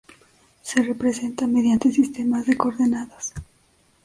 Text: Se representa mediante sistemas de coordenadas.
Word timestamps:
Se 0.63 0.81
representa 0.81 1.45
mediante 1.45 1.91
sistemas 1.91 2.47
de 2.47 2.57
coordenadas. 2.57 3.33